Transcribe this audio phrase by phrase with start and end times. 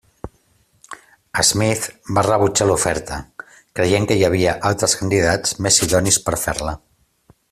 [1.49, 1.83] Smith
[2.17, 3.19] va rebutjar l'oferta,
[3.81, 6.75] creient que hi havia altres candidats més idonis per fer-la.